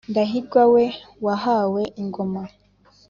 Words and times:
Ndahirwa 0.09 0.61
we 0.73 0.83
wahawe 1.25 1.81
ingoma 2.01 2.43